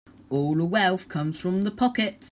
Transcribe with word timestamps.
All 0.31 0.55
the 0.55 0.65
wealth 0.65 1.07
comes 1.09 1.39
from 1.39 1.61
the 1.61 1.69
pockets. 1.69 2.29